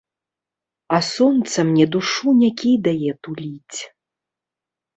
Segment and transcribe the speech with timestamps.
[0.97, 3.79] А сонца мне душу не кідае туліць.